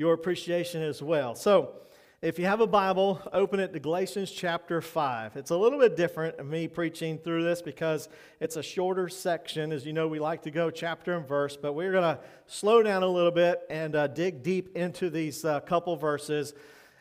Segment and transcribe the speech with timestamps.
[0.00, 1.34] your appreciation as well.
[1.34, 1.74] So,
[2.22, 5.36] if you have a Bible, open it to Galatians chapter 5.
[5.36, 8.08] It's a little bit different of me preaching through this because
[8.40, 9.72] it's a shorter section.
[9.72, 12.82] As you know, we like to go chapter and verse, but we're going to slow
[12.82, 16.54] down a little bit and uh, dig deep into these uh, couple verses.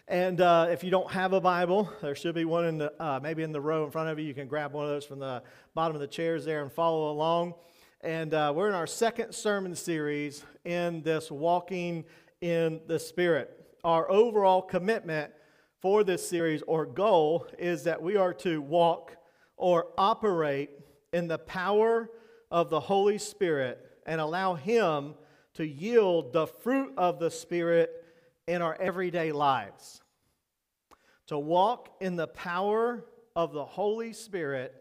[0.10, 3.22] And uh, if you don't have a Bible, there should be one in the, uh,
[3.24, 4.26] maybe in the row in front of you.
[4.26, 5.42] You can grab one of those from the
[5.74, 7.54] bottom of the chairs there and follow along.
[8.02, 12.04] And uh, we're in our second sermon series in this walking
[12.42, 15.32] in the Spirit our overall commitment
[15.82, 19.16] for this series or goal is that we are to walk
[19.56, 20.70] or operate
[21.14, 22.10] in the power
[22.52, 25.16] of the Holy Spirit and allow Him
[25.54, 27.92] to yield the fruit of the Spirit
[28.48, 30.02] in our everyday lives.
[31.28, 34.74] To walk in the power of the Holy Spirit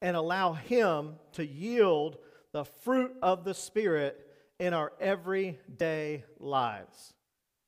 [0.00, 2.18] and allow Him to yield
[2.52, 4.23] the fruit of the Spirit
[4.64, 7.12] in our everyday lives.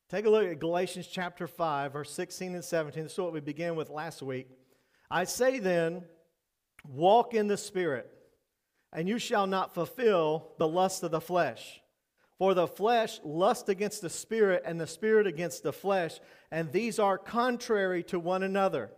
[0.09, 3.03] Take a look at Galatians chapter 5, verse 16 and 17.
[3.03, 4.49] This is what we began with last week.
[5.11, 6.05] I say then,
[6.89, 8.11] walk in the Spirit,
[8.95, 11.83] and you shall not fulfill the lust of the flesh.
[12.39, 16.19] For the flesh lusts against the Spirit, and the Spirit against the flesh,
[16.51, 18.91] and these are contrary to one another,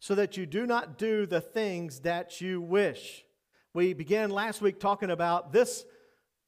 [0.00, 3.24] so that you do not do the things that you wish.
[3.72, 5.86] We began last week talking about this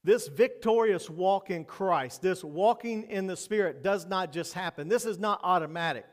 [0.04, 4.86] this victorious walk in Christ, this walking in the Spirit, does not just happen.
[4.86, 6.06] This is not automatic.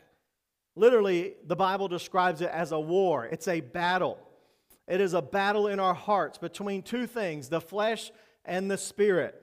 [0.76, 4.18] Literally, the Bible describes it as a war, it's a battle.
[4.88, 8.12] It is a battle in our hearts between two things the flesh
[8.46, 9.42] and the spirit.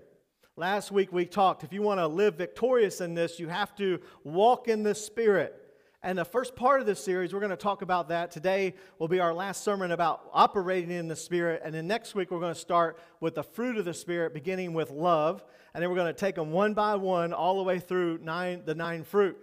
[0.57, 4.01] Last week we talked if you want to live victorious in this, you have to
[4.25, 5.58] walk in the spirit.
[6.03, 8.31] And the first part of this series, we're going to talk about that.
[8.31, 11.63] Today will be our last sermon about operating in the Spirit.
[11.65, 14.75] And then next week, we're going to start with the fruit of the Spirit, beginning
[14.75, 15.45] with love.
[15.75, 18.63] And then we're going to take them one by one all the way through nine,
[18.65, 19.37] the nine fruit.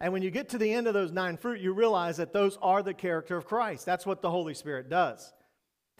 [0.00, 2.58] And when you get to the end of those nine fruit, you realize that those
[2.60, 3.86] are the character of Christ.
[3.86, 5.32] That's what the Holy Spirit does.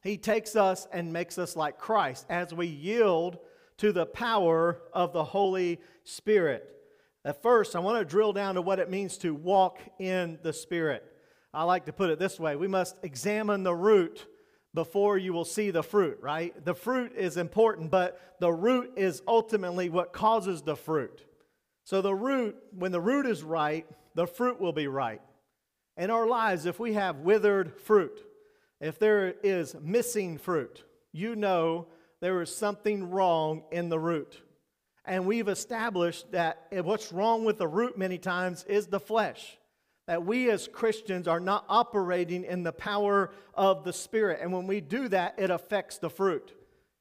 [0.02, 3.38] He takes us and makes us like Christ as we yield
[3.76, 6.79] to the power of the Holy Spirit.
[7.24, 10.52] At first, I want to drill down to what it means to walk in the
[10.52, 11.04] Spirit.
[11.52, 14.26] I like to put it this way we must examine the root
[14.72, 16.64] before you will see the fruit, right?
[16.64, 21.26] The fruit is important, but the root is ultimately what causes the fruit.
[21.84, 25.20] So, the root, when the root is right, the fruit will be right.
[25.96, 28.24] In our lives, if we have withered fruit,
[28.80, 31.88] if there is missing fruit, you know
[32.20, 34.40] there is something wrong in the root.
[35.04, 39.58] And we've established that what's wrong with the root many times is the flesh.
[40.06, 44.40] That we as Christians are not operating in the power of the Spirit.
[44.42, 46.52] And when we do that, it affects the fruit.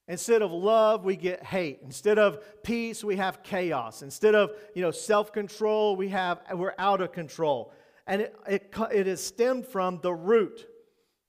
[0.08, 1.80] Instead of love, we get hate.
[1.84, 4.02] Instead of peace, we have chaos.
[4.02, 7.74] Instead of you know self-control, we have we're out of control.
[8.08, 10.68] And it, it, it is stemmed from the root.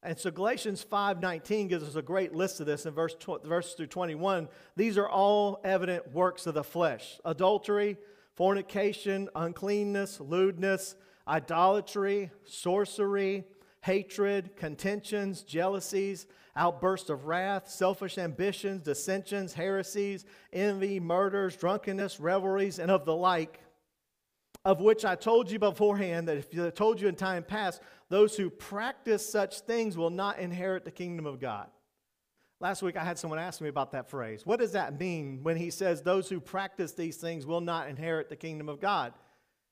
[0.03, 3.87] And so Galatians 5:19 gives us a great list of this in verse tw- through
[3.87, 4.49] 21.
[4.77, 7.99] These are all evident works of the flesh: adultery,
[8.35, 10.97] fornication, uncleanness, lewdness,
[11.29, 13.45] idolatry, sorcery,
[13.83, 22.91] hatred, contentions, jealousies, outbursts of wrath, selfish ambitions, dissensions, heresies, envy, murders, drunkenness, revelries, and
[22.91, 23.61] of the like
[24.65, 28.37] of which I told you beforehand that if I told you in time past, those
[28.37, 31.69] who practice such things will not inherit the kingdom of God.
[32.61, 34.45] Last week I had someone ask me about that phrase.
[34.45, 38.29] What does that mean when he says those who practice these things will not inherit
[38.29, 39.15] the kingdom of God?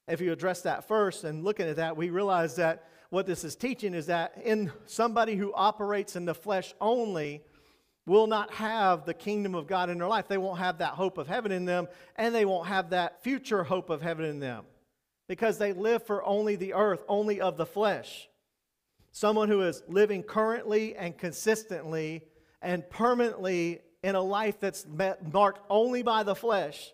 [0.07, 3.57] If you address that first and looking at that, we realize that what this is
[3.57, 7.43] teaching is that in somebody who operates in the flesh only
[8.07, 10.27] will not have the kingdom of God in their life.
[10.27, 13.63] They won't have that hope of heaven in them, and they won't have that future
[13.63, 14.65] hope of heaven in them
[15.29, 18.29] because they live for only the earth, only of the flesh.
[19.13, 22.23] Someone who is living currently and consistently
[22.63, 24.87] and permanently in a life that's
[25.33, 26.93] marked only by the flesh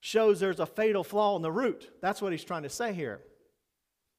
[0.00, 1.90] shows there's a fatal flaw in the root.
[2.00, 3.20] That's what he's trying to say here.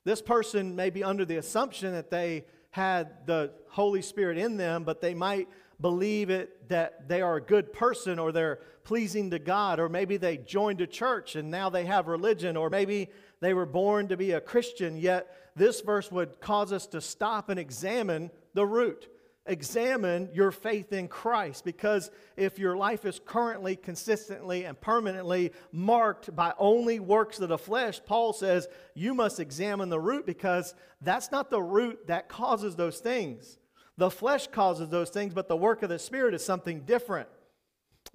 [0.04, 4.84] This person may be under the assumption that they had the Holy Spirit in them,
[4.84, 5.48] but they might
[5.82, 10.18] believe it that they are a good person or they're pleasing to God, or maybe
[10.18, 14.18] they joined a church and now they have religion, or maybe they were born to
[14.18, 19.08] be a Christian, yet this verse would cause us to stop and examine the root.
[19.48, 26.36] Examine your faith in Christ because if your life is currently, consistently, and permanently marked
[26.36, 31.32] by only works of the flesh, Paul says you must examine the root because that's
[31.32, 33.58] not the root that causes those things.
[33.98, 37.30] The flesh causes those things, but the work of the Spirit is something different.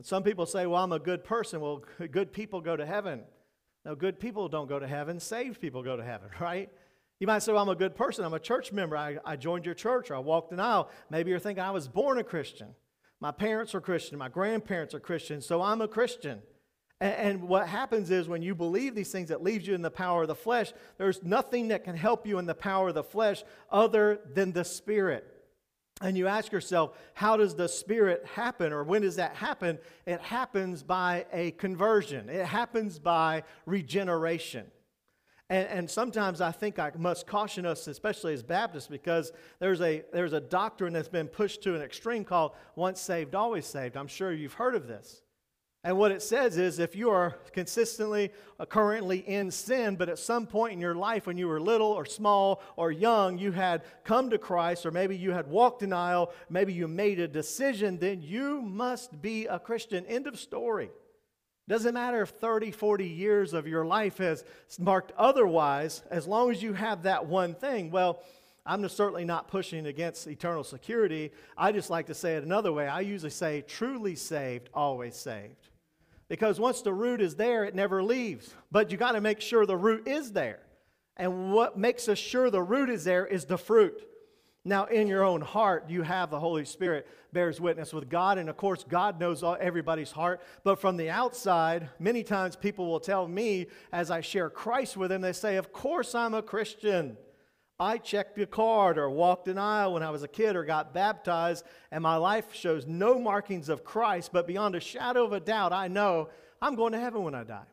[0.03, 1.61] Some people say, Well, I'm a good person.
[1.61, 3.23] Well, good people go to heaven.
[3.85, 6.71] No, good people don't go to heaven, saved people go to heaven, right?
[7.21, 8.25] You might say, well, I'm a good person.
[8.25, 8.97] I'm a church member.
[8.97, 10.91] I, I joined your church or I walked an aisle.
[11.09, 12.75] Maybe you're thinking, I was born a Christian.
[13.21, 14.19] My parents are Christian.
[14.19, 15.41] My grandparents are Christian.
[15.41, 16.43] So I'm a Christian.
[17.01, 19.91] And, and what happens is when you believe these things, it leaves you in the
[19.91, 20.75] power of the flesh.
[20.99, 24.65] There's nothing that can help you in the power of the flesh other than the
[24.65, 25.36] Spirit.
[26.03, 29.79] And you ask yourself, how does the Spirit happen, or when does that happen?
[30.05, 34.67] It happens by a conversion, it happens by regeneration.
[35.49, 40.03] And, and, sometimes I think I must caution us, especially as Baptists, because there's a,
[40.13, 43.97] there's a doctrine that's been pushed to an extreme called once saved, always saved.
[43.97, 45.23] I'm sure you've heard of this.
[45.87, 50.19] And what it says is if you are consistently, uh, currently in sin, but at
[50.19, 53.85] some point in your life when you were little or small or young, you had
[54.03, 57.99] come to Christ, or maybe you had walked an aisle, maybe you made a decision,
[57.99, 60.05] then you must be a Christian.
[60.07, 60.91] End of story.
[61.69, 64.45] Doesn't matter if 30, 40 years of your life has
[64.81, 67.93] marked otherwise, as long as you have that one thing.
[67.93, 68.25] Well,
[68.69, 71.31] I'm certainly not pushing against eternal security.
[71.57, 72.89] I just like to say it another way.
[72.89, 75.69] I usually say, truly saved, always saved.
[76.29, 78.55] Because once the root is there, it never leaves.
[78.73, 80.61] But you got to make sure the root is there.
[81.17, 84.03] And what makes us sure the root is there is the fruit.
[84.65, 88.37] Now, in your own heart, you have the Holy Spirit bears witness with God.
[88.37, 90.43] And of course, God knows everybody's heart.
[90.65, 95.11] But from the outside, many times people will tell me as I share Christ with
[95.11, 97.17] them, they say, Of course, I'm a Christian.
[97.79, 100.95] I checked a card or walked an aisle when I was a kid or got
[100.95, 105.41] baptized, and my life shows no markings of Christ, but beyond a shadow of a
[105.41, 106.31] doubt, I know
[106.63, 107.67] I'm going to heaven when I die.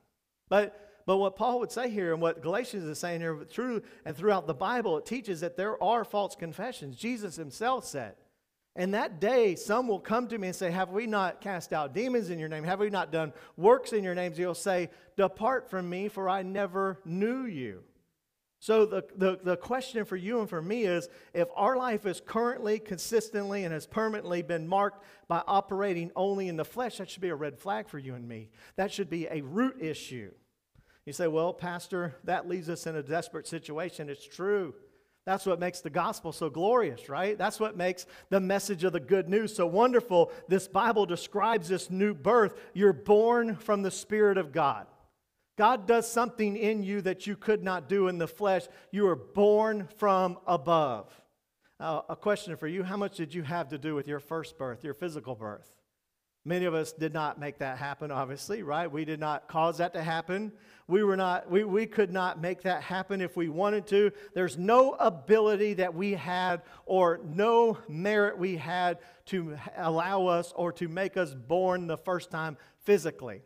[0.49, 4.15] But but what Paul would say here and what Galatians is saying here through and
[4.15, 6.95] throughout the Bible, it teaches that there are false confessions.
[6.95, 8.15] Jesus himself said,
[8.75, 11.93] and that day, some will come to me and say, Have we not cast out
[11.93, 12.63] demons in your name?
[12.63, 14.33] Have we not done works in your name?
[14.33, 17.83] He'll say, Depart from me, for I never knew you.
[18.63, 22.21] So, the, the, the question for you and for me is if our life is
[22.25, 27.21] currently, consistently, and has permanently been marked by operating only in the flesh, that should
[27.21, 28.47] be a red flag for you and me.
[28.77, 30.31] That should be a root issue.
[31.05, 34.07] You say, well, Pastor, that leaves us in a desperate situation.
[34.07, 34.73] It's true.
[35.25, 37.37] That's what makes the gospel so glorious, right?
[37.37, 40.31] That's what makes the message of the good news so wonderful.
[40.47, 42.57] This Bible describes this new birth.
[42.73, 44.87] You're born from the Spirit of God.
[45.57, 48.63] God does something in you that you could not do in the flesh.
[48.91, 51.09] You are born from above.
[51.79, 54.57] Uh, a question for you How much did you have to do with your first
[54.57, 55.71] birth, your physical birth?
[56.45, 58.91] Many of us did not make that happen, obviously, right?
[58.91, 60.51] We did not cause that to happen.
[60.87, 64.11] We, were not, we, we could not make that happen if we wanted to.
[64.33, 68.97] There's no ability that we had or no merit we had
[69.27, 73.41] to allow us or to make us born the first time physically.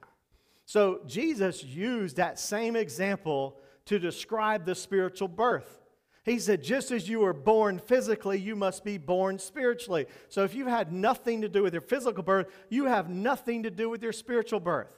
[0.68, 5.80] So Jesus used that same example to describe the spiritual birth.
[6.26, 10.08] He said, just as you were born physically, you must be born spiritually.
[10.28, 13.72] So if you've had nothing to do with your physical birth, you have nothing to
[13.72, 14.90] do with your spiritual birth.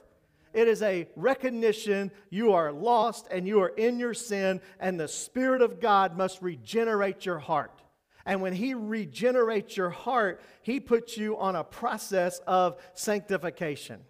[0.52, 5.06] It is a recognition you are lost and you are in your sin, and the
[5.06, 7.80] Spirit of God must regenerate your heart.
[8.26, 14.00] And when He regenerates your heart, He puts you on a process of sanctification.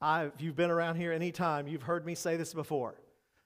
[0.00, 2.94] I, if you've been around here any time, you've heard me say this before.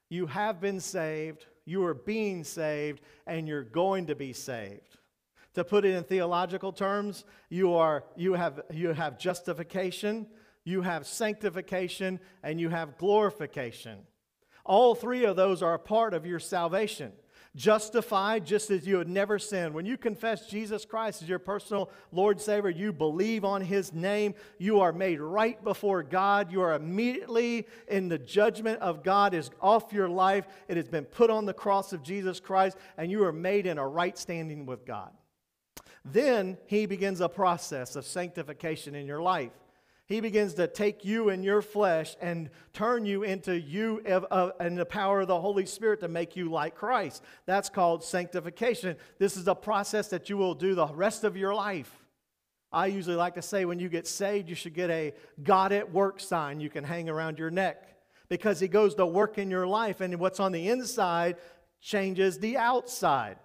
[0.09, 4.99] You have been saved, you are being saved, and you're going to be saved.
[5.55, 10.27] To put it in theological terms, you, are, you, have, you have justification,
[10.65, 13.99] you have sanctification, and you have glorification.
[14.65, 17.13] All three of those are a part of your salvation
[17.57, 19.75] justified just as you had never sinned.
[19.75, 24.35] When you confess Jesus Christ as your personal Lord Savior, you believe on His name,
[24.59, 26.51] you are made right before God.
[26.51, 30.47] You are immediately in the judgment of God is off your life.
[30.69, 33.79] It has been put on the cross of Jesus Christ, and you are made in
[33.79, 35.11] a right standing with God.
[36.05, 39.53] Then He begins a process of sanctification in your life.
[40.07, 44.85] He begins to take you and your flesh and turn you into you and the
[44.85, 47.23] power of the Holy Spirit to make you like Christ.
[47.47, 48.97] That's called sanctification.
[49.19, 51.91] This is a process that you will do the rest of your life.
[52.71, 55.93] I usually like to say when you get saved, you should get a God at
[55.93, 57.89] work sign you can hang around your neck
[58.29, 61.37] because He goes to work in your life, and what's on the inside
[61.81, 63.37] changes the outside.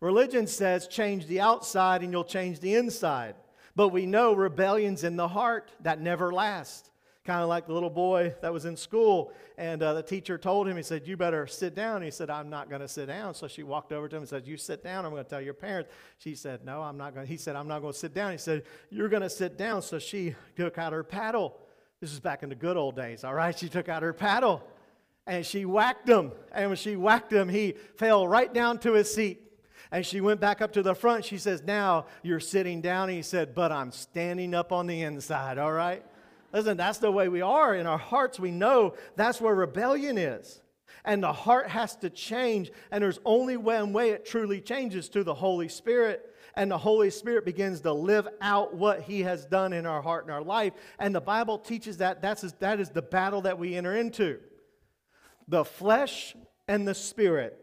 [0.00, 3.34] Religion says change the outside and you'll change the inside.
[3.78, 6.90] But we know rebellion's in the heart that never last.
[7.24, 10.66] Kind of like the little boy that was in school, and uh, the teacher told
[10.66, 12.02] him, he said, You better sit down.
[12.02, 13.34] He said, I'm not going to sit down.
[13.34, 15.04] So she walked over to him and said, You sit down.
[15.04, 15.92] I'm going to tell your parents.
[16.18, 17.28] She said, No, I'm not going.
[17.28, 18.32] He said, I'm not going to sit down.
[18.32, 19.82] He said, You're going to sit down.
[19.82, 21.56] So she took out her paddle
[22.00, 23.56] This is back in the good old days, all right?
[23.56, 24.60] She took out her paddle
[25.24, 26.32] and she whacked him.
[26.50, 29.47] And when she whacked him, he fell right down to his seat.
[29.90, 31.24] And she went back up to the front.
[31.24, 33.08] She says, Now you're sitting down.
[33.08, 36.04] And he said, But I'm standing up on the inside, all right?
[36.52, 37.74] Listen, that's the way we are.
[37.74, 40.60] In our hearts, we know that's where rebellion is.
[41.04, 42.70] And the heart has to change.
[42.90, 46.34] And there's only one way it truly changes to the Holy Spirit.
[46.54, 50.24] And the Holy Spirit begins to live out what He has done in our heart
[50.24, 50.72] and our life.
[50.98, 54.40] And the Bible teaches that that's, that is the battle that we enter into
[55.46, 57.58] the flesh and the spirit.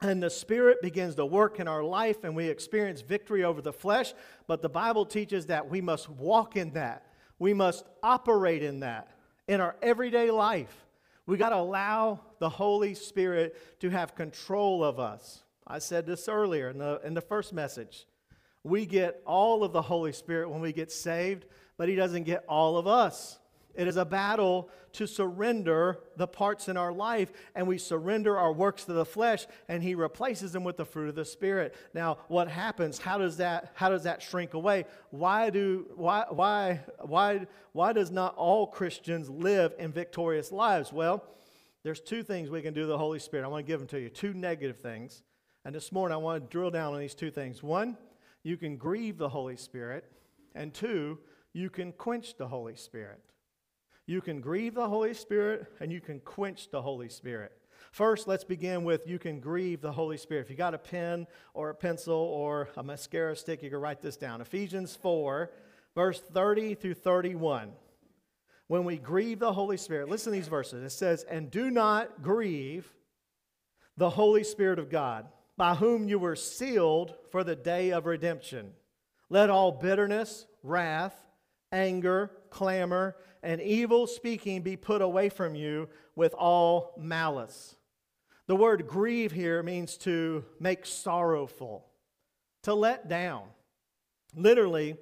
[0.00, 3.72] And the Spirit begins to work in our life, and we experience victory over the
[3.72, 4.12] flesh.
[4.46, 7.06] But the Bible teaches that we must walk in that.
[7.38, 9.08] We must operate in that
[9.48, 10.86] in our everyday life.
[11.26, 15.42] We got to allow the Holy Spirit to have control of us.
[15.66, 18.06] I said this earlier in the, in the first message.
[18.62, 22.44] We get all of the Holy Spirit when we get saved, but He doesn't get
[22.48, 23.38] all of us.
[23.76, 28.52] It is a battle to surrender the parts in our life, and we surrender our
[28.52, 31.74] works to the flesh, and He replaces them with the fruit of the Spirit.
[31.92, 32.98] Now, what happens?
[32.98, 34.86] How does that how does that shrink away?
[35.10, 40.92] Why do why why why why does not all Christians live in victorious lives?
[40.92, 41.22] Well,
[41.82, 43.44] there's two things we can do the Holy Spirit.
[43.44, 44.08] I want to give them to you.
[44.08, 45.22] Two negative things.
[45.64, 47.62] And this morning I want to drill down on these two things.
[47.62, 47.98] One,
[48.42, 50.04] you can grieve the Holy Spirit,
[50.54, 51.18] and two,
[51.52, 53.20] you can quench the Holy Spirit.
[54.06, 57.52] You can grieve the Holy Spirit and you can quench the Holy Spirit.
[57.90, 60.42] First, let's begin with you can grieve the Holy Spirit.
[60.42, 64.02] If you got a pen or a pencil or a mascara stick, you can write
[64.02, 64.40] this down.
[64.40, 65.50] Ephesians 4,
[65.94, 67.72] verse 30 through 31.
[68.68, 70.82] When we grieve the Holy Spirit, listen to these verses.
[70.84, 72.92] It says, And do not grieve
[73.96, 78.72] the Holy Spirit of God, by whom you were sealed for the day of redemption.
[79.30, 81.14] Let all bitterness, wrath,
[81.72, 87.76] anger, clamor, and evil speaking be put away from you with all malice.
[88.48, 91.86] The word grieve here means to make sorrowful,
[92.64, 93.44] to let down.
[94.34, 94.96] Literally,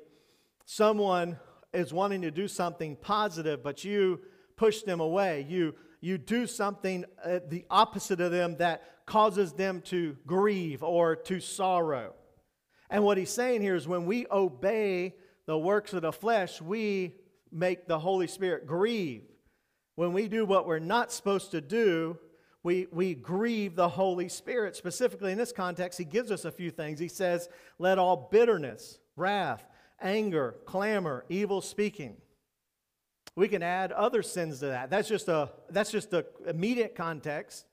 [0.67, 1.39] someone
[1.73, 4.21] is wanting to do something positive, but you
[4.57, 5.47] push them away.
[5.49, 11.17] You, you do something uh, the opposite of them that causes them to grieve or
[11.17, 12.13] to sorrow.
[12.91, 15.15] And what he's saying here is when we obey
[15.47, 17.15] the works of the flesh, we
[17.55, 19.23] make the Holy Spirit grieve.
[19.95, 22.19] When we do what we're not supposed to do,
[22.65, 24.75] we, we grieve the Holy Spirit.
[24.75, 26.99] Specifically, in this context, he gives us a few things.
[26.99, 29.67] He says, Let all bitterness, wrath,
[30.01, 32.17] anger, clamor, evil speaking.
[33.37, 34.91] We can add other sins to that.
[34.91, 37.67] That's just a that's just the immediate context,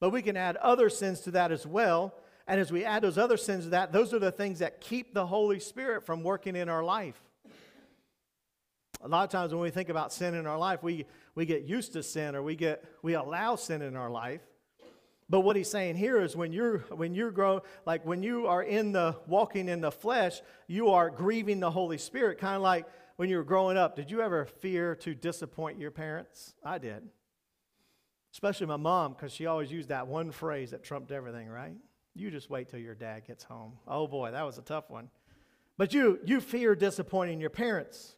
[0.00, 2.14] but we can add other sins to that as well.
[2.46, 5.12] And as we add those other sins to that, those are the things that keep
[5.12, 7.20] the Holy Spirit from working in our life.
[9.00, 11.62] A lot of times when we think about sin in our life, we, we get
[11.62, 14.40] used to sin or we, get, we allow sin in our life.
[15.30, 18.62] But what he's saying here is when you're when you're grow like when you are
[18.62, 22.86] in the walking in the flesh, you are grieving the Holy Spirit, kind of like
[23.16, 23.94] when you were growing up.
[23.94, 26.54] Did you ever fear to disappoint your parents?
[26.64, 27.02] I did.
[28.32, 31.74] Especially my mom, because she always used that one phrase that trumped everything, right?
[32.14, 33.72] You just wait till your dad gets home.
[33.86, 35.10] Oh boy, that was a tough one.
[35.76, 38.16] But you you fear disappointing your parents.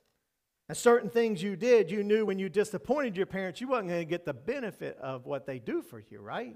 [0.70, 4.02] And certain things you did, you knew when you disappointed your parents, you wasn't going
[4.02, 6.54] to get the benefit of what they do for you, right?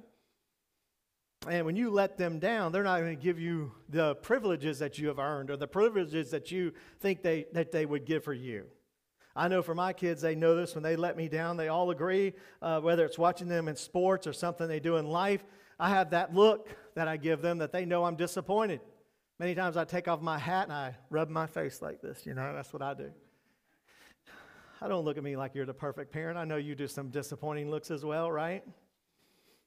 [1.48, 5.00] And when you let them down, they're not going to give you the privileges that
[5.00, 8.32] you have earned or the privileges that you think they, that they would give for
[8.32, 8.66] you.
[9.34, 10.76] I know for my kids, they know this.
[10.76, 14.28] When they let me down, they all agree, uh, whether it's watching them in sports
[14.28, 15.44] or something they do in life.
[15.80, 18.78] I have that look that I give them that they know I'm disappointed.
[19.40, 22.34] Many times I take off my hat and I rub my face like this, you
[22.34, 23.10] know, that's what I do.
[24.84, 26.36] I don't look at me like you're the perfect parent.
[26.36, 28.62] I know you do some disappointing looks as well, right?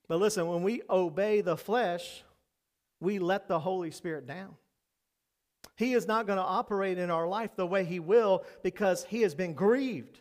[0.08, 2.24] But listen, when we obey the flesh,
[3.00, 4.56] we let the Holy Spirit down.
[5.76, 9.24] He is not going to operate in our life the way He will because He
[9.24, 10.20] has been grieved.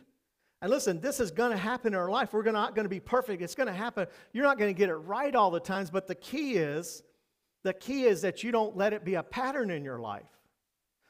[0.63, 2.33] And listen, this is going to happen in our life.
[2.33, 3.43] We're not going to be perfect.
[3.43, 4.07] It's going to happen.
[4.33, 7.03] You're not going to get it right all the times, but the key is
[7.61, 10.36] the key is that you don't let it be a pattern in your life.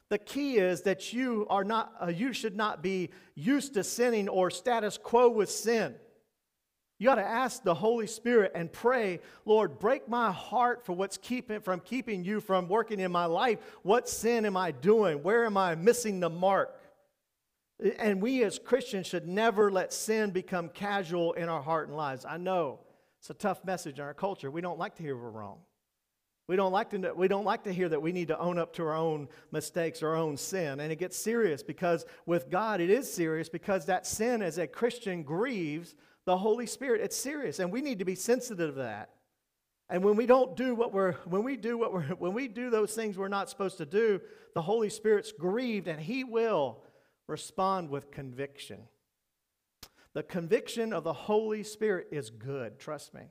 [0.09, 4.29] The key is that you are not uh, you should not be used to sinning
[4.29, 5.95] or status quo with sin.
[6.99, 11.17] You got to ask the Holy Spirit and pray, Lord, break my heart for what's
[11.17, 13.59] keeping from keeping you from working in my life.
[13.83, 15.21] What sin am I doing?
[15.21, 16.81] Where am I missing the mark?
[17.99, 22.25] And we as Christians should never let sin become casual in our heart and lives.
[22.25, 22.79] I know
[23.19, 24.49] it's a tough message in our culture.
[24.49, 25.59] We don't like to hear we're wrong.
[26.47, 28.73] We don't, like to, we don't like to hear that we need to own up
[28.73, 30.79] to our own mistakes, our own sin.
[30.79, 34.65] And it gets serious because with God, it is serious because that sin as a
[34.65, 37.01] Christian grieves the Holy Spirit.
[37.01, 39.09] It's serious, and we need to be sensitive to that.
[39.89, 42.69] And when we don't do what we're, when we do what we're, when we do
[42.69, 44.21] those things we're not supposed to do,
[44.53, 46.83] the Holy Spirit's grieved and He will
[47.27, 48.79] respond with conviction.
[50.13, 53.23] The conviction of the Holy Spirit is good, trust me.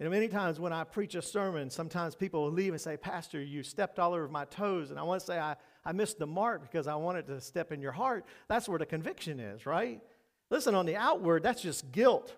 [0.00, 3.42] Know, many times when I preach a sermon, sometimes people will leave and say, Pastor,
[3.42, 4.90] you stepped all over my toes.
[4.90, 7.70] And I want to say, I, I missed the mark because I wanted to step
[7.70, 8.24] in your heart.
[8.48, 10.00] That's where the conviction is, right?
[10.48, 12.34] Listen, on the outward, that's just guilt.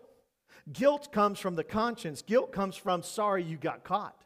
[0.72, 4.24] Guilt comes from the conscience, guilt comes from sorry you got caught.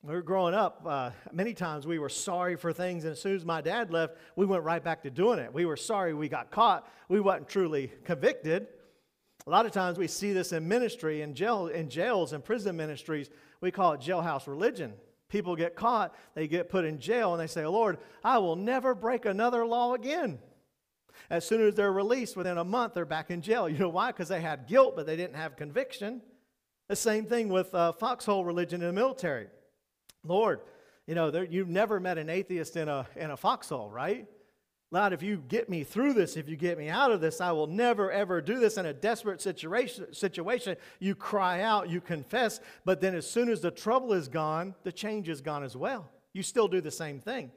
[0.00, 3.20] When we were growing up, uh, many times we were sorry for things, and as
[3.20, 5.52] soon as my dad left, we went right back to doing it.
[5.52, 6.88] We were sorry we got caught.
[7.08, 8.66] We wasn't truly convicted.
[9.46, 13.28] A lot of times we see this in ministry, in, jail, in jails prison ministries.
[13.60, 14.94] We call it jailhouse religion.
[15.28, 18.94] People get caught, they get put in jail, and they say, Lord, I will never
[18.94, 20.38] break another law again.
[21.30, 23.68] As soon as they're released, within a month, they're back in jail.
[23.68, 24.08] You know why?
[24.08, 26.20] Because they had guilt, but they didn't have conviction.
[26.88, 29.46] The same thing with uh, foxhole religion in the military.
[30.24, 30.60] Lord,
[31.06, 34.26] you know, there, you've never met an atheist in a, in a foxhole, right?
[34.92, 37.50] Lord, if you get me through this, if you get me out of this, I
[37.50, 40.12] will never ever do this in a desperate situation.
[40.12, 44.74] Situation, you cry out, you confess, but then as soon as the trouble is gone,
[44.84, 46.10] the change is gone as well.
[46.34, 47.50] You still do the same thing.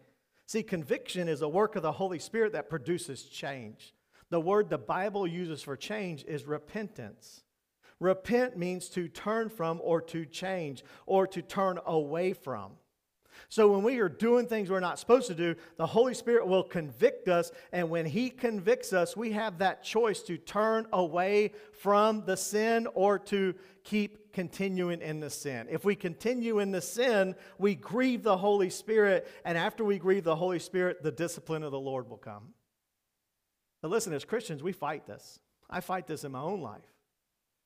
[0.47, 3.93] See, conviction is a work of the Holy Spirit that produces change.
[4.29, 7.43] The word the Bible uses for change is repentance.
[7.99, 12.71] Repent means to turn from or to change or to turn away from.
[13.49, 16.63] So when we are doing things we're not supposed to do, the Holy Spirit will
[16.63, 17.51] convict us.
[17.71, 22.87] And when He convicts us, we have that choice to turn away from the sin
[22.93, 25.67] or to keep continuing in the sin.
[25.69, 29.27] If we continue in the sin, we grieve the Holy Spirit.
[29.45, 32.53] And after we grieve the Holy Spirit, the discipline of the Lord will come.
[33.81, 35.39] But listen, as Christians, we fight this.
[35.69, 36.81] I fight this in my own life.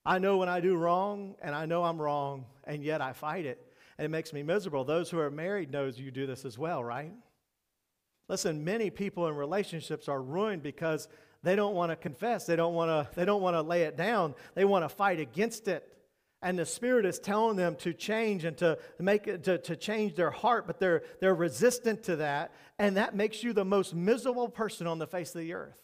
[0.05, 3.45] I know when I do wrong, and I know I'm wrong, and yet I fight
[3.45, 3.65] it
[3.99, 4.85] and it makes me miserable.
[4.85, 7.11] Those who are married knows you do this as well, right?
[8.29, 11.09] Listen, many people in relationships are ruined because
[11.43, 12.45] they don't want to confess.
[12.45, 14.35] They don't want to they don't want to lay it down.
[14.55, 15.85] They want to fight against it.
[16.41, 20.15] And the Spirit is telling them to change and to make it to, to change
[20.15, 24.47] their heart, but they're they're resistant to that, and that makes you the most miserable
[24.47, 25.77] person on the face of the earth.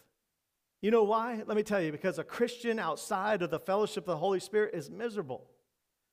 [0.80, 1.42] You know why?
[1.46, 4.74] Let me tell you, because a Christian outside of the fellowship of the Holy Spirit
[4.74, 5.44] is miserable.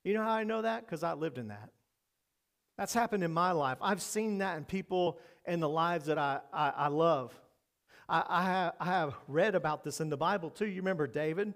[0.04, 0.86] You know how I know that?
[0.86, 1.70] Because I lived in that.
[2.78, 3.78] That's happened in my life.
[3.82, 7.34] I've seen that in people in the lives that I, I, I love.
[8.10, 10.66] I, I, have, I have read about this in the Bible too.
[10.66, 11.54] You remember David?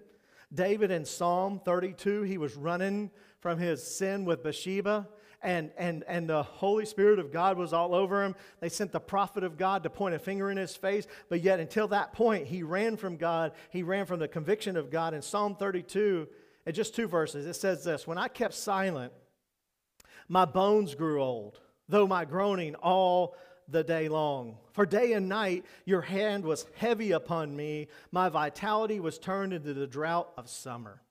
[0.53, 5.07] David in Psalm 32, he was running from his sin with Bathsheba,
[5.41, 8.33] and, and, and the Holy Spirit of God was all over him.
[8.61, 11.59] They sent the prophet of God to point a finger in his face, but yet
[11.59, 13.51] until that point, he ran from God.
[13.69, 15.13] He ran from the conviction of God.
[15.13, 16.27] In Psalm 32,
[16.65, 19.11] in just two verses, it says this When I kept silent,
[20.27, 23.35] my bones grew old, though my groaning all
[23.69, 24.57] the day long.
[24.73, 27.87] For day and night your hand was heavy upon me.
[28.11, 31.01] My vitality was turned into the drought of summer.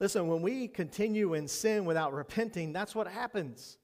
[0.00, 3.78] Listen, when we continue in sin without repenting, that's what happens.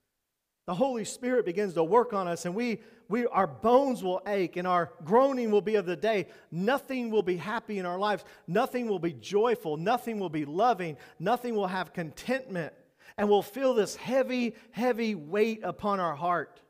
[0.67, 4.57] The Holy Spirit begins to work on us, and we, we, our bones will ache,
[4.57, 6.29] and our groaning will be of the day.
[6.51, 8.25] Nothing will be happy in our lives.
[8.47, 9.77] Nothing will be joyful.
[9.77, 10.97] Nothing will be loving.
[11.19, 12.73] Nothing will have contentment
[13.17, 16.61] and we'll feel this heavy, heavy weight upon our heart.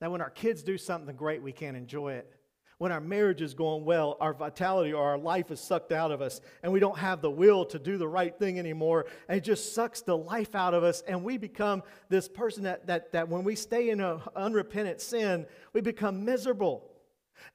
[0.00, 2.32] That when our kids do something great, we can't enjoy it.
[2.78, 6.20] When our marriage is going well, our vitality or our life is sucked out of
[6.20, 9.44] us, and we don't have the will to do the right thing anymore, and it
[9.44, 13.30] just sucks the life out of us, and we become this person that, that, that
[13.30, 16.90] when we stay in an unrepentant sin, we become miserable.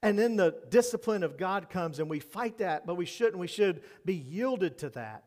[0.01, 3.37] And then the discipline of God comes, and we fight that, but we shouldn't.
[3.37, 5.25] We should be yielded to that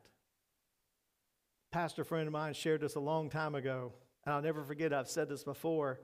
[1.75, 3.93] pastor friend of mine shared this a long time ago,
[4.25, 5.99] and I'll never forget, I've said this before.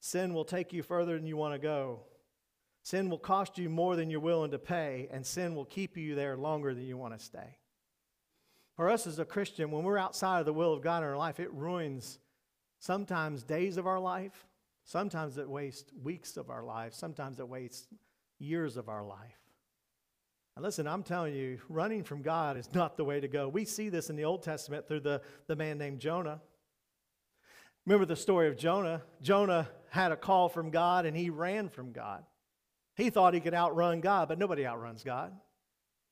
[0.00, 2.04] Sin will take you further than you want to go.
[2.82, 6.14] Sin will cost you more than you're willing to pay, and sin will keep you
[6.14, 7.58] there longer than you want to stay.
[8.76, 11.18] For us as a Christian, when we're outside of the will of God in our
[11.18, 12.18] life, it ruins
[12.78, 14.46] sometimes days of our life,
[14.84, 17.88] sometimes it wastes weeks of our life, sometimes it wastes
[18.38, 19.49] years of our life.
[20.58, 23.48] Listen, I'm telling you, running from God is not the way to go.
[23.48, 26.40] We see this in the Old Testament through the, the man named Jonah.
[27.86, 29.02] Remember the story of Jonah?
[29.22, 32.24] Jonah had a call from God and he ran from God.
[32.94, 35.32] He thought he could outrun God, but nobody outruns God.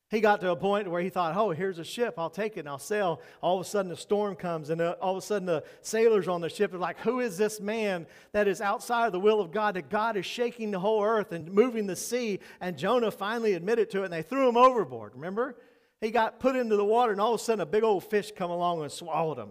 [0.09, 2.15] He got to a point where he thought, oh, here's a ship.
[2.17, 3.21] I'll take it and I'll sail.
[3.41, 6.27] All of a sudden, a storm comes, and uh, all of a sudden, the sailors
[6.27, 9.39] on the ship are like, who is this man that is outside of the will
[9.39, 9.75] of God?
[9.75, 12.39] That God is shaking the whole earth and moving the sea.
[12.59, 15.13] And Jonah finally admitted to it, and they threw him overboard.
[15.13, 15.55] Remember?
[16.01, 18.31] He got put into the water, and all of a sudden, a big old fish
[18.35, 19.49] come along and swallowed him.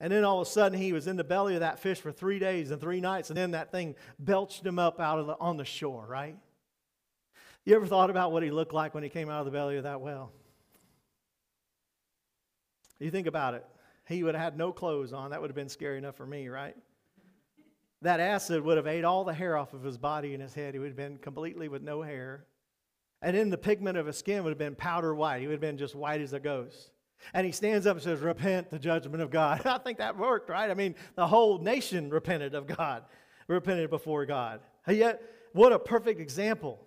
[0.00, 2.12] And then all of a sudden, he was in the belly of that fish for
[2.12, 5.38] three days and three nights, and then that thing belched him up out of the,
[5.38, 6.36] on the shore, right?
[7.66, 9.76] You ever thought about what he looked like when he came out of the belly
[9.76, 10.30] of that well?
[13.00, 13.66] You think about it.
[14.06, 15.32] He would have had no clothes on.
[15.32, 16.76] That would have been scary enough for me, right?
[18.02, 20.74] That acid would have ate all the hair off of his body and his head.
[20.74, 22.46] He would have been completely with no hair.
[23.20, 25.40] And then the pigment of his skin would have been powder white.
[25.40, 26.92] He would have been just white as a ghost.
[27.34, 29.62] And he stands up and says, Repent the judgment of God.
[29.66, 30.70] I think that worked, right?
[30.70, 33.02] I mean, the whole nation repented of God,
[33.48, 34.60] repented before God.
[34.86, 35.20] yet,
[35.52, 36.85] what a perfect example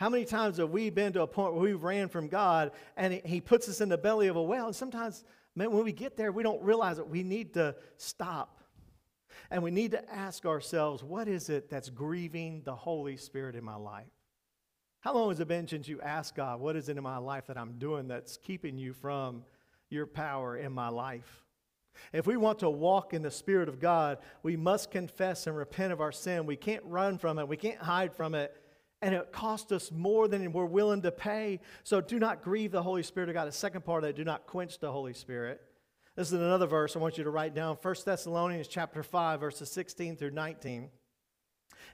[0.00, 3.12] how many times have we been to a point where we ran from God and
[3.12, 4.64] He puts us in the belly of a whale?
[4.64, 8.62] And sometimes, man, when we get there, we don't realize that we need to stop.
[9.50, 13.62] And we need to ask ourselves, what is it that's grieving the Holy Spirit in
[13.62, 14.06] my life?
[15.00, 17.48] How long has it been since you asked God, what is it in my life
[17.48, 19.44] that I'm doing that's keeping you from
[19.90, 21.44] your power in my life?
[22.14, 25.92] If we want to walk in the Spirit of God, we must confess and repent
[25.92, 26.46] of our sin.
[26.46, 28.56] We can't run from it, we can't hide from it
[29.02, 31.60] and it costs us more than we're willing to pay.
[31.84, 33.46] So do not grieve the Holy Spirit of God.
[33.46, 35.62] The second part of that, do not quench the Holy Spirit.
[36.16, 37.78] This is another verse I want you to write down.
[37.80, 40.90] 1 Thessalonians chapter 5, verses 16 through 19.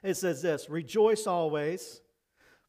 [0.03, 2.01] It says this Rejoice always,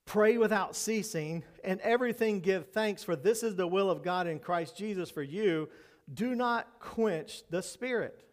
[0.04, 4.38] pray without ceasing, and everything give thanks, for this is the will of God in
[4.38, 5.68] Christ Jesus for you.
[6.12, 8.27] Do not quench the Spirit.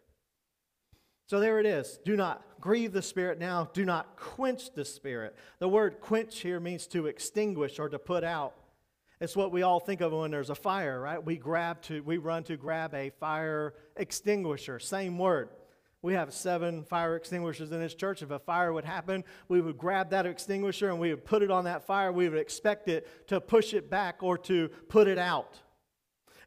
[1.26, 1.98] So there it is.
[2.04, 3.68] Do not grieve the Spirit now.
[3.72, 5.34] Do not quench the Spirit.
[5.58, 8.54] The word quench here means to extinguish or to put out.
[9.20, 11.24] It's what we all think of when there's a fire, right?
[11.24, 14.78] We grab to, we run to grab a fire extinguisher.
[14.78, 15.48] Same word.
[16.02, 18.22] We have seven fire extinguishers in this church.
[18.22, 21.50] If a fire would happen, we would grab that extinguisher and we would put it
[21.50, 22.12] on that fire.
[22.12, 25.58] We would expect it to push it back or to put it out.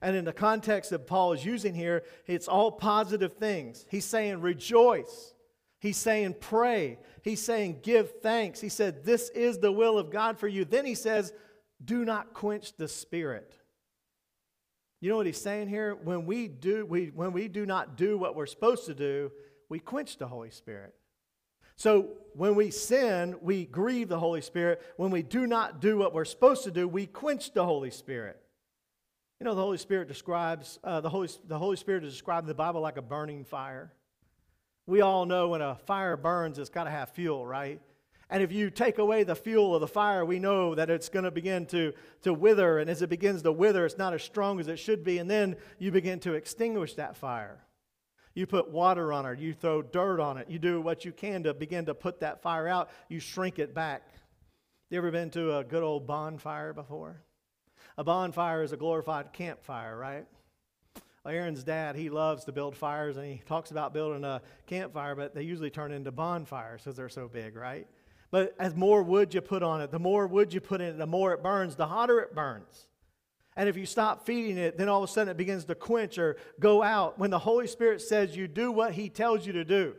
[0.01, 3.85] And in the context that Paul is using here, it's all positive things.
[3.89, 5.33] He's saying rejoice.
[5.79, 6.99] He's saying pray.
[7.23, 8.61] He's saying give thanks.
[8.61, 10.65] He said, This is the will of God for you.
[10.65, 11.33] Then he says,
[11.83, 13.55] Do not quench the spirit.
[15.01, 15.95] You know what he's saying here?
[15.95, 19.31] When we do, we, when we do not do what we're supposed to do,
[19.69, 20.93] we quench the Holy Spirit.
[21.77, 24.81] So when we sin, we grieve the Holy Spirit.
[24.97, 28.37] When we do not do what we're supposed to do, we quench the Holy Spirit.
[29.39, 32.49] You know, the Holy Spirit describes, uh, the, Holy, the Holy Spirit is described in
[32.49, 33.93] the Bible like a burning fire.
[34.85, 37.79] We all know when a fire burns, it's got to have fuel, right?
[38.29, 41.23] And if you take away the fuel of the fire, we know that it's going
[41.23, 42.79] to begin to, to wither.
[42.79, 45.19] And as it begins to wither, it's not as strong as it should be.
[45.19, 47.63] And then you begin to extinguish that fire.
[48.33, 51.43] You put water on it, you throw dirt on it, you do what you can
[51.43, 54.03] to begin to put that fire out, you shrink it back.
[54.89, 57.21] You ever been to a good old bonfire before?
[57.99, 60.25] A bonfire is a glorified campfire, right?
[61.25, 65.35] Aaron's dad, he loves to build fires and he talks about building a campfire, but
[65.35, 67.87] they usually turn into bonfires because they're so big, right?
[68.31, 70.97] But as more wood you put on it, the more wood you put in it,
[70.97, 72.87] the more it burns, the hotter it burns.
[73.57, 76.17] And if you stop feeding it, then all of a sudden it begins to quench
[76.17, 77.19] or go out.
[77.19, 79.95] When the Holy Spirit says you do what He tells you to do,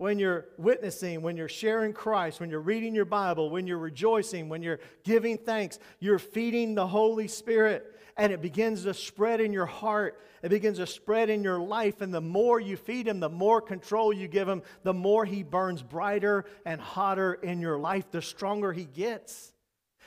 [0.00, 4.48] when you're witnessing, when you're sharing Christ, when you're reading your Bible, when you're rejoicing,
[4.48, 8.00] when you're giving thanks, you're feeding the Holy Spirit.
[8.16, 10.18] And it begins to spread in your heart.
[10.42, 12.00] It begins to spread in your life.
[12.00, 15.42] And the more you feed Him, the more control you give Him, the more He
[15.42, 19.52] burns brighter and hotter in your life, the stronger He gets.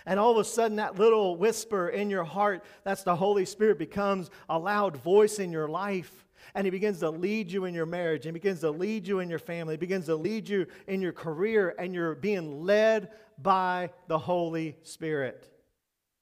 [0.08, 3.78] And all of a sudden, that little whisper in your heart, that's the Holy Spirit,
[3.78, 6.26] becomes a loud voice in your life
[6.56, 9.30] and He begins to lead you in your marriage, He begins to lead you in
[9.30, 13.10] your family, He begins to lead you in your career, and you're being led
[13.42, 15.50] by the Holy Spirit.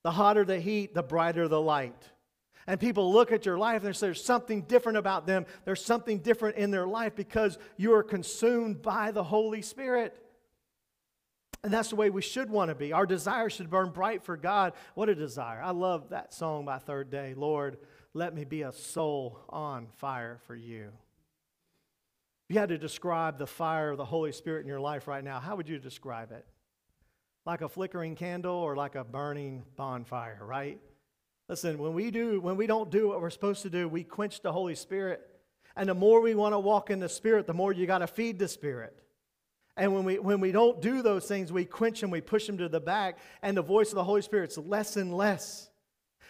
[0.03, 2.09] The hotter the heat, the brighter the light.
[2.67, 5.45] And people look at your life and say there's something different about them.
[5.65, 10.15] There's something different in their life because you are consumed by the Holy Spirit.
[11.63, 12.91] And that's the way we should want to be.
[12.91, 14.73] Our desire should burn bright for God.
[14.95, 15.61] What a desire.
[15.61, 17.33] I love that song by Third Day.
[17.35, 17.77] Lord,
[18.13, 20.91] let me be a soul on fire for you.
[22.49, 25.23] If you had to describe the fire of the Holy Spirit in your life right
[25.23, 26.45] now, how would you describe it?
[27.45, 30.79] Like a flickering candle or like a burning bonfire, right?
[31.47, 34.41] Listen, when we do, when we don't do what we're supposed to do, we quench
[34.41, 35.21] the Holy Spirit.
[35.75, 38.07] And the more we want to walk in the Spirit, the more you got to
[38.07, 38.95] feed the Spirit.
[39.77, 42.57] And when we, when we don't do those things, we quench them, we push them
[42.57, 45.70] to the back, and the voice of the Holy Spirit's less and less.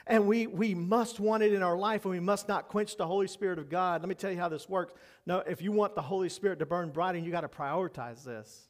[0.08, 3.06] And we, we must want it in our life, and we must not quench the
[3.06, 4.02] Holy Spirit of God.
[4.02, 4.94] Let me tell you how this works.
[5.26, 8.24] No, if you want the Holy Spirit to burn bright, and you got to prioritize
[8.24, 8.68] this.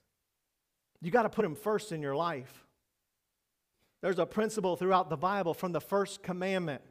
[1.02, 2.65] You got to put Him first in your life.
[4.02, 6.82] There's a principle throughout the Bible from the first commandment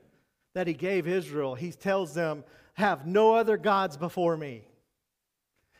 [0.54, 1.54] that He gave Israel.
[1.54, 4.62] He tells them, Have no other gods before me.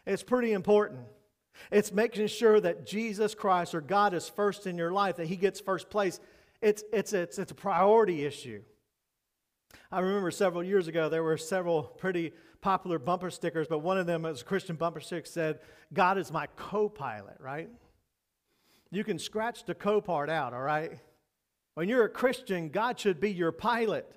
[0.07, 1.01] It's pretty important.
[1.71, 5.37] It's making sure that Jesus Christ or God is first in your life, that He
[5.37, 6.21] gets first place.
[6.63, 8.63] It's, it's, it's, it's a priority issue.
[9.91, 14.07] I remember several years ago, there were several pretty popular bumper stickers, but one of
[14.07, 15.61] them, as a Christian bumper sticker, said,
[15.93, 17.71] God is my co pilot, right?
[18.91, 20.99] You can scratch the co part out, all right?
[21.75, 24.11] When you're a Christian, God should be your pilot.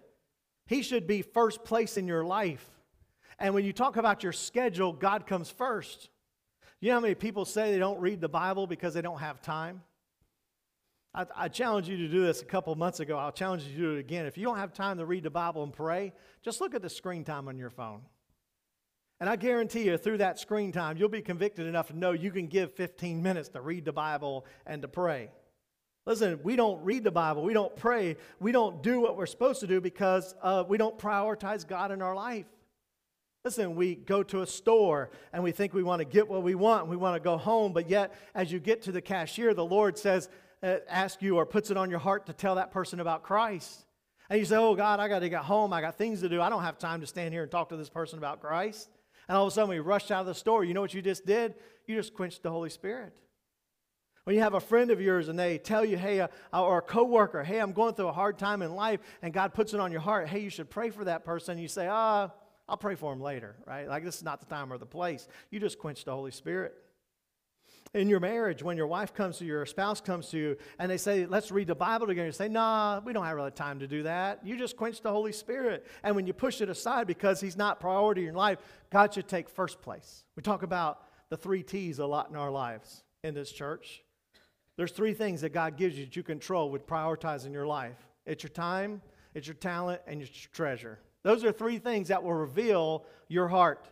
[0.66, 2.68] He should be first place in your life.
[3.40, 6.10] And when you talk about your schedule, God comes first.
[6.80, 9.42] You know how many people say they don't read the Bible because they don't have
[9.42, 9.82] time?
[11.16, 13.18] I, I challenge you to do this a couple months ago.
[13.18, 14.26] I'll challenge you to do it again.
[14.26, 16.90] If you don't have time to read the Bible and pray, just look at the
[16.90, 18.02] screen time on your phone.
[19.20, 22.32] And I guarantee you, through that screen time, you'll be convicted enough to know you
[22.32, 25.30] can give 15 minutes to read the Bible and to pray.
[26.06, 29.62] Listen, we don't read the Bible, we don't pray, we don't do what we're supposed
[29.62, 32.46] to do because uh, we don't prioritize God in our life.
[33.46, 36.56] Listen, we go to a store and we think we want to get what we
[36.56, 39.64] want, we want to go home, but yet as you get to the cashier, the
[39.64, 40.30] Lord says,
[40.64, 43.86] uh, ask you or puts it on your heart to tell that person about Christ.
[44.30, 45.74] And you say, Oh God, I got to get home.
[45.74, 46.42] I got things to do.
[46.42, 48.90] I don't have time to stand here and talk to this person about Christ.
[49.28, 50.64] And all of a sudden we rush out of the store.
[50.64, 51.56] You know what you just did?
[51.86, 53.14] You just quenched the Holy Spirit.
[54.24, 56.82] When you have a friend of yours and they tell you, hey, uh, or a
[56.82, 59.92] coworker, hey, I'm going through a hard time in life, and God puts it on
[59.92, 61.58] your heart, hey, you should pray for that person.
[61.58, 62.32] You say, ah,
[62.70, 63.88] I'll pray for him later, right?
[63.88, 65.28] Like this is not the time or the place.
[65.52, 66.74] You just quench the Holy Spirit.
[67.94, 70.90] In your marriage, when your wife comes to you, your spouse comes to you, and
[70.90, 73.80] they say, let's read the Bible together, you say, nah, we don't have really time
[73.80, 74.40] to do that.
[74.44, 75.86] You just quench the Holy Spirit.
[76.04, 78.58] And when you push it aside because he's not priority in your life,
[78.90, 80.24] God should take first place.
[80.36, 84.04] We talk about the three T's a lot in our lives in this church.
[84.76, 87.98] There's three things that God gives you that you control with prioritizing your life.
[88.26, 89.04] It's your time,
[89.36, 90.98] it's your talent, and your treasure.
[91.22, 93.88] Those are three things that will reveal your heart.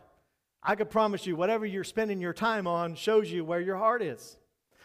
[0.62, 4.02] I can promise you, whatever you're spending your time on shows you where your heart
[4.02, 4.36] is.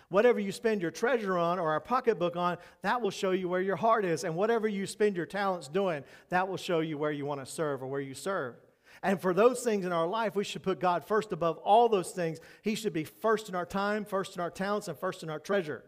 [0.10, 3.62] Whatever you spend your treasure on or a pocketbook on, that will show you where
[3.62, 4.24] your heart is.
[4.24, 7.46] And whatever you spend your talents doing, that will show you where you want to
[7.46, 8.56] serve or where you serve.
[9.04, 12.12] And for those things in our life, we should put God first above all those
[12.12, 12.40] things.
[12.64, 15.40] He should be first in our time, first in our talents, and first in our
[15.40, 15.84] treasure.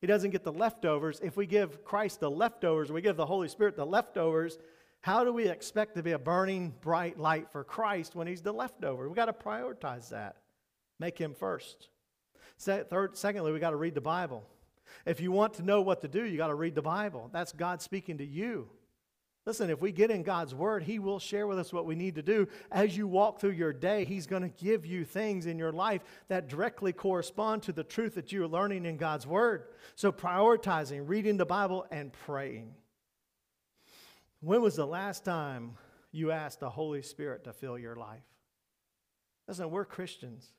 [0.00, 1.20] He doesn't get the leftovers.
[1.22, 4.58] If we give Christ the leftovers, we give the Holy Spirit the leftovers,
[5.02, 8.52] how do we expect to be a burning bright light for Christ when he's the
[8.52, 9.06] leftover?
[9.06, 10.36] We've got to prioritize that.
[10.98, 11.88] Make him first.
[12.58, 14.44] Third, secondly, we got to read the Bible.
[15.04, 17.30] If you want to know what to do, you got to read the Bible.
[17.32, 18.68] That's God speaking to you.
[19.44, 22.14] Listen, if we get in God's Word, He will share with us what we need
[22.14, 22.46] to do.
[22.70, 26.02] As you walk through your day, He's going to give you things in your life
[26.28, 29.64] that directly correspond to the truth that you're learning in God's Word.
[29.96, 32.74] So, prioritizing, reading the Bible, and praying.
[34.42, 35.76] When was the last time
[36.10, 38.24] you asked the Holy Spirit to fill your life?
[39.46, 40.52] Listen, we're Christians.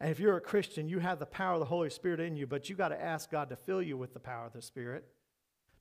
[0.00, 2.46] And if you're a Christian, you have the power of the Holy Spirit in you,
[2.46, 5.04] but you got to ask God to fill you with the power of the Spirit.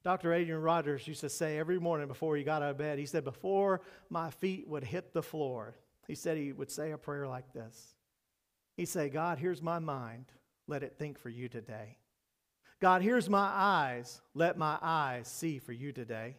[0.04, 0.34] Dr.
[0.34, 3.24] Adrian Rogers used to say every morning before he got out of bed, he said,
[3.24, 7.54] Before my feet would hit the floor, he said he would say a prayer like
[7.54, 7.96] this.
[8.76, 10.26] He'd say, God, here's my mind.
[10.68, 11.98] Let it think for you today.
[12.82, 14.20] God, here's my eyes.
[14.34, 16.36] Let my eyes see for you today.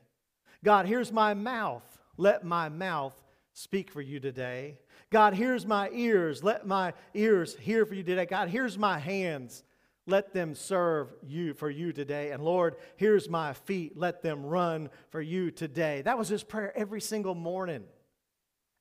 [0.64, 1.85] God, here's my mouth.
[2.16, 3.14] Let my mouth
[3.53, 4.79] speak for you today.
[5.11, 6.42] God, here's my ears.
[6.42, 8.27] Let my ears hear for you today.
[8.27, 9.62] God, here's my hands.
[10.07, 12.31] Let them serve you for you today.
[12.31, 13.97] And Lord, here's my feet.
[13.97, 16.03] Let them run for you today.
[16.03, 17.85] That was his prayer every single morning.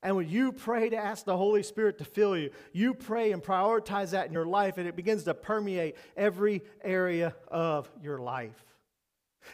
[0.02, 3.42] And when you pray to ask the Holy Spirit to fill you, you pray and
[3.42, 8.64] prioritize that in your life, and it begins to permeate every area of your life.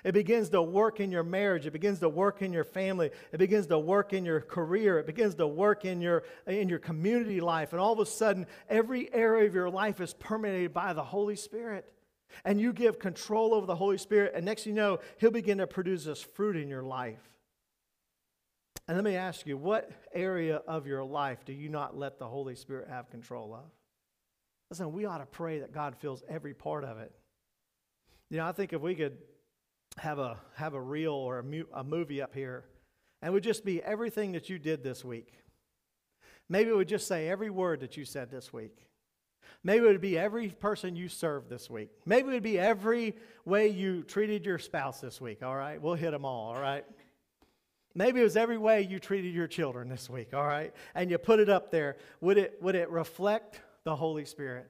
[0.05, 1.67] It begins to work in your marriage.
[1.67, 3.11] It begins to work in your family.
[3.33, 4.99] It begins to work in your career.
[4.99, 7.73] It begins to work in your, in your community life.
[7.73, 11.37] And all of a sudden, every area of your life is permeated by the Holy
[11.37, 11.93] Spirit.
[12.45, 15.67] And you give control over the Holy Spirit, and next you know, He'll begin to
[15.67, 17.21] produce this fruit in your life.
[18.89, 22.27] And let me ask you, what area of your life do you not let the
[22.27, 23.71] Holy Spirit have control of?
[24.71, 27.13] Listen, we ought to pray that God fills every part of it.
[28.31, 29.19] You know, I think if we could
[29.99, 32.65] have a have a reel or a, mu- a movie up here,
[33.21, 35.33] and it would just be everything that you did this week.
[36.49, 38.87] Maybe it would just say every word that you said this week.
[39.65, 41.91] Maybe it would be every person you served this week.
[42.05, 45.81] Maybe it would be every way you treated your spouse this week, all right?
[45.81, 46.85] We'll hit them all, all right?
[47.95, 50.75] Maybe it was every way you treated your children this week, all right?
[50.95, 51.97] And you put it up there.
[52.21, 54.69] Would it, would it reflect the Holy Spirit?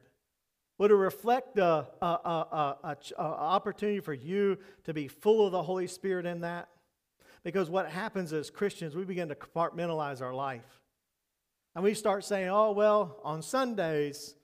[0.82, 5.62] Would it reflect the uh, uh, uh, opportunity for you to be full of the
[5.62, 6.70] Holy Spirit in that?
[7.44, 10.66] Because what happens as Christians, we begin to compartmentalize our life.
[11.76, 14.34] And we start saying, oh, well, on Sundays,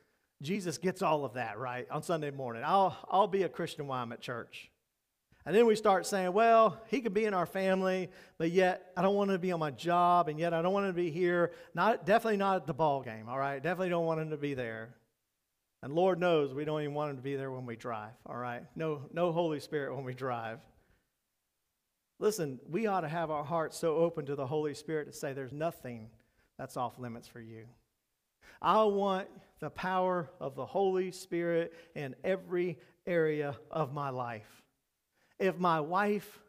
[0.41, 1.91] Jesus gets all of that, right?
[1.91, 2.63] On Sunday morning.
[2.65, 4.71] I'll, I'll be a Christian while I'm at church.
[5.45, 9.03] And then we start saying, well, he could be in our family, but yet I
[9.03, 11.03] don't want him to be on my job, and yet I don't want him to
[11.03, 11.51] be here.
[11.75, 13.61] Not, definitely not at the ball game, all right?
[13.61, 14.95] Definitely don't want him to be there.
[15.83, 18.37] And Lord knows we don't even want him to be there when we drive, all
[18.37, 18.63] right?
[18.75, 20.59] No, no Holy Spirit when we drive.
[22.19, 25.33] Listen, we ought to have our hearts so open to the Holy Spirit to say
[25.33, 26.09] there's nothing
[26.59, 27.67] that's off limits for you.
[28.61, 29.29] I want
[29.61, 34.65] the power of the Holy Spirit in every area of my life.
[35.39, 36.41] If my wife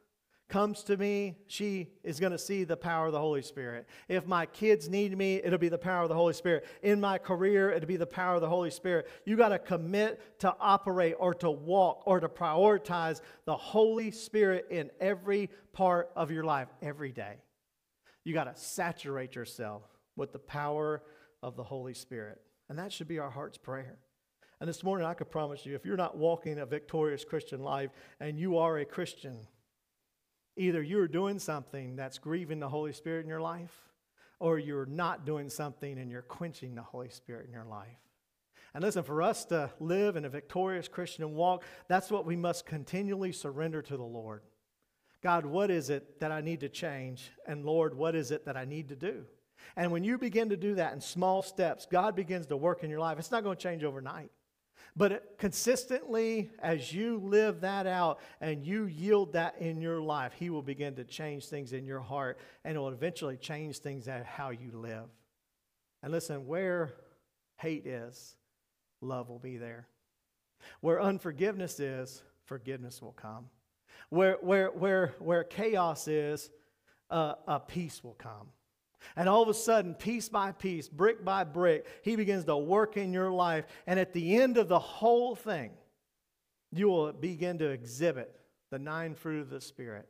[0.50, 3.88] comes to me, she is going to see the power of the Holy Spirit.
[4.08, 6.66] If my kids need me, it'll be the power of the Holy Spirit.
[6.82, 9.08] In my career, it'll be the power of the Holy Spirit.
[9.26, 14.66] You got to commit to operate or to walk or to prioritize the Holy Spirit
[14.72, 17.36] in every part of your life every day.
[18.24, 19.84] You got to saturate yourself
[20.16, 21.04] with the power
[21.44, 22.42] of the Holy Spirit.
[22.70, 23.98] And that should be our heart's prayer.
[24.60, 27.92] And this morning, I could promise you, if you're not walking a victorious Christian life
[28.20, 29.48] and you are a Christian,
[30.60, 33.74] either you're doing something that's grieving the Holy Spirit in your life,
[34.40, 37.98] or you're not doing something and you're quenching the Holy Spirit in your life.
[38.74, 42.66] And listen, for us to live in a victorious Christian walk, that's what we must
[42.66, 44.44] continually surrender to the Lord.
[45.22, 47.32] God, what is it that I need to change?
[47.48, 49.26] And Lord, what is it that I need to do?
[49.76, 52.90] And when you begin to do that in small steps, God begins to work in
[52.90, 53.20] your life.
[53.20, 54.32] It's not going to change overnight.
[54.96, 60.50] But consistently, as you live that out and you yield that in your life, He
[60.50, 64.26] will begin to change things in your heart and it will eventually change things at
[64.26, 65.06] how you live.
[66.04, 66.94] And listen, where
[67.58, 68.36] hate is,
[69.02, 69.88] love will be there.
[70.82, 73.46] Where unforgiveness is, forgiveness will come.
[74.10, 76.50] Where, where, where, where chaos is,
[77.10, 78.48] uh, a peace will come.
[79.16, 82.98] And all of a sudden, piece by piece, brick by brick, he begins to work
[82.98, 83.66] in your life.
[83.88, 85.72] And at the end of the whole thing,
[86.72, 88.36] you will begin to exhibit
[88.72, 90.08] the nine fruit of the Spirit.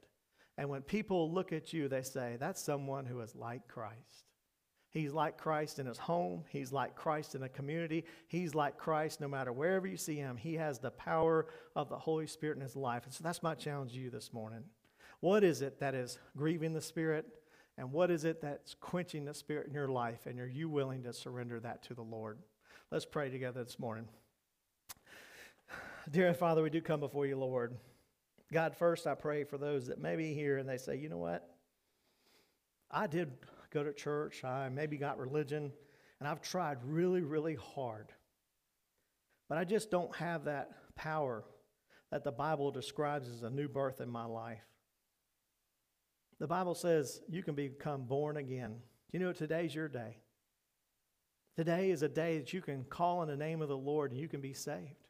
[0.57, 4.25] And when people look at you, they say, That's someone who is like Christ.
[4.91, 6.43] He's like Christ in his home.
[6.49, 8.05] He's like Christ in a community.
[8.27, 10.35] He's like Christ no matter wherever you see him.
[10.35, 13.05] He has the power of the Holy Spirit in his life.
[13.05, 14.63] And so that's my challenge to you this morning.
[15.19, 17.27] What is it that is grieving the Spirit?
[17.79, 20.25] And what is it that's quenching the Spirit in your life?
[20.25, 22.37] And are you willing to surrender that to the Lord?
[22.91, 24.05] Let's pray together this morning.
[26.11, 27.77] Dear Father, we do come before you, Lord.
[28.51, 31.19] God, first I pray for those that may be here and they say, you know
[31.19, 31.55] what?
[32.91, 33.31] I did
[33.71, 35.71] go to church, I maybe got religion,
[36.19, 38.11] and I've tried really, really hard.
[39.47, 41.45] But I just don't have that power
[42.11, 44.65] that the Bible describes as a new birth in my life.
[46.39, 48.77] The Bible says you can become born again.
[49.11, 50.17] You know, today's your day.
[51.55, 54.19] Today is a day that you can call in the name of the Lord and
[54.19, 55.07] you can be saved.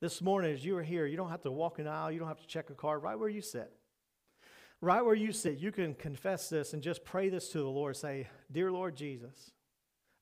[0.00, 2.28] This morning, as you are here, you don't have to walk an aisle, you don't
[2.28, 3.70] have to check a card, right where you sit.
[4.80, 7.96] Right where you sit, you can confess this and just pray this to the Lord.
[7.96, 9.52] Say, Dear Lord Jesus,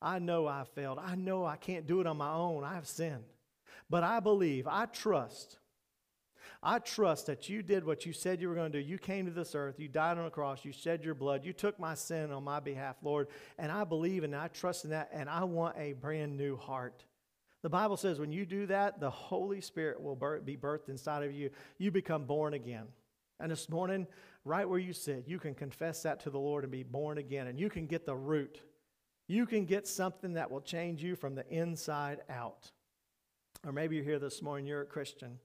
[0.03, 0.99] I know I failed.
[1.01, 2.65] I know I can't do it on my own.
[2.65, 3.25] I have sinned.
[3.89, 5.60] But I believe, I trust
[6.63, 8.87] I trust that you did what you said you were going to do.
[8.87, 11.53] You came to this earth, you died on a cross, you shed your blood, you
[11.53, 13.29] took my sin on my behalf, Lord.
[13.59, 17.05] And I believe and I trust in that, and I want a brand new heart.
[17.63, 21.33] The Bible says when you do that, the Holy Spirit will be birthed inside of
[21.33, 21.51] you.
[21.79, 22.87] You become born again.
[23.39, 24.07] And this morning,
[24.45, 27.47] right where you sit, you can confess that to the Lord and be born again.
[27.47, 28.61] And you can get the root.
[29.29, 32.71] You can get something that will change you from the inside out.
[33.67, 35.39] Or maybe you're here this morning, you're a Christian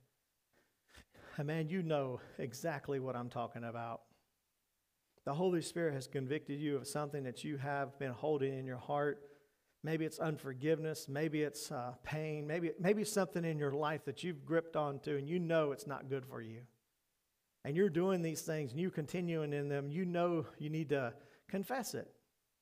[1.43, 4.01] man, you know exactly what I'm talking about.
[5.25, 8.77] The Holy Spirit has convicted you of something that you have been holding in your
[8.77, 9.21] heart.
[9.83, 11.07] Maybe it's unforgiveness.
[11.09, 12.45] Maybe it's uh, pain.
[12.47, 16.09] Maybe, maybe something in your life that you've gripped onto and you know it's not
[16.09, 16.61] good for you.
[17.63, 19.89] And you're doing these things and you continuing in them.
[19.89, 21.13] You know you need to
[21.47, 22.07] confess it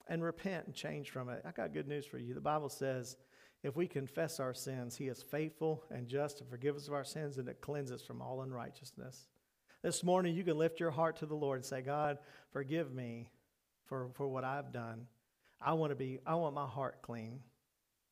[0.07, 1.41] and repent and change from it.
[1.45, 2.33] I got good news for you.
[2.33, 3.17] The Bible says
[3.63, 7.05] if we confess our sins, He is faithful and just to forgive us of our
[7.05, 9.27] sins and to cleanse us from all unrighteousness.
[9.81, 12.17] This morning, you can lift your heart to the Lord and say, God,
[12.51, 13.29] forgive me
[13.85, 15.07] for, for what I've done.
[15.61, 17.39] I want to be, I want my heart clean.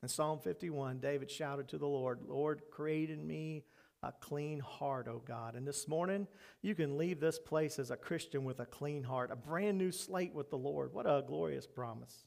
[0.01, 3.63] In Psalm 51, David shouted to the Lord, Lord, create in me
[4.03, 5.55] a clean heart, O God.
[5.55, 6.27] And this morning,
[6.61, 9.91] you can leave this place as a Christian with a clean heart, a brand new
[9.91, 10.93] slate with the Lord.
[10.93, 12.25] What a glorious promise.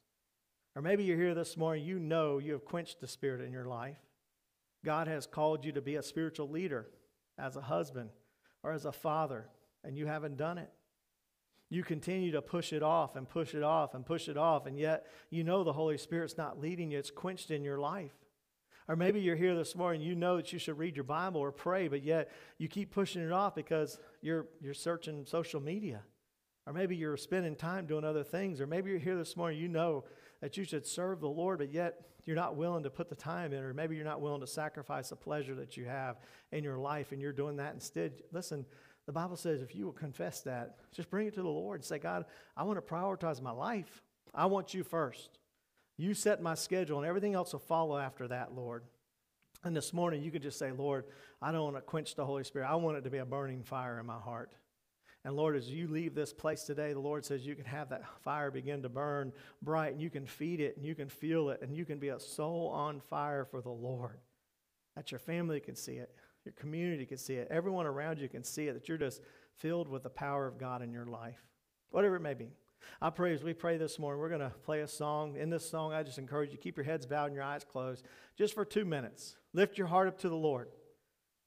[0.76, 3.66] Or maybe you're here this morning, you know you have quenched the Spirit in your
[3.66, 3.98] life.
[4.84, 6.88] God has called you to be a spiritual leader
[7.38, 8.10] as a husband
[8.62, 9.46] or as a father,
[9.84, 10.70] and you haven't done it.
[11.70, 14.78] You continue to push it off and push it off and push it off, and
[14.78, 18.12] yet you know the Holy Spirit's not leading you, it's quenched in your life.
[18.86, 21.52] Or maybe you're here this morning, you know that you should read your Bible or
[21.52, 26.02] pray, but yet you keep pushing it off because you're, you're searching social media.
[26.66, 28.60] Or maybe you're spending time doing other things.
[28.60, 30.04] Or maybe you're here this morning, you know
[30.44, 33.54] that you should serve the Lord, but yet you're not willing to put the time
[33.54, 36.18] in, or maybe you're not willing to sacrifice the pleasure that you have
[36.52, 38.20] in your life, and you're doing that instead.
[38.30, 38.66] Listen,
[39.06, 41.84] the Bible says if you will confess that, just bring it to the Lord and
[41.86, 42.26] say, God,
[42.58, 44.02] I want to prioritize my life.
[44.34, 45.38] I want you first.
[45.96, 48.82] You set my schedule, and everything else will follow after that, Lord.
[49.64, 51.06] And this morning, you could just say, Lord,
[51.40, 52.68] I don't want to quench the Holy Spirit.
[52.68, 54.52] I want it to be a burning fire in my heart.
[55.24, 58.04] And Lord, as you leave this place today, the Lord says you can have that
[58.22, 61.60] fire begin to burn bright, and you can feed it, and you can feel it,
[61.62, 64.18] and you can be a soul on fire for the Lord.
[64.96, 66.14] That your family can see it,
[66.44, 69.22] your community can see it, everyone around you can see it, that you're just
[69.56, 71.40] filled with the power of God in your life,
[71.90, 72.50] whatever it may be.
[73.00, 75.36] I pray as we pray this morning, we're going to play a song.
[75.36, 78.04] In this song, I just encourage you keep your heads bowed and your eyes closed
[78.36, 79.36] just for two minutes.
[79.54, 80.68] Lift your heart up to the Lord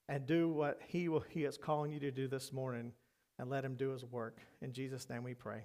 [0.08, 2.92] and do what He, will, he is calling you to do this morning
[3.38, 4.38] and let Him do His work.
[4.60, 5.64] In Jesus' name we pray.